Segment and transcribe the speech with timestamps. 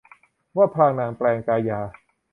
[0.57, 1.79] ว่าพลางนางแปลงกายา